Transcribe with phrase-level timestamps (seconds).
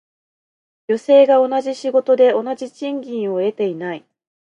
[0.89, 4.05] 女性が同じ仕事で同じ賃金を得ていない。